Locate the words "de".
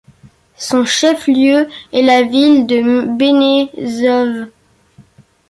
2.65-3.03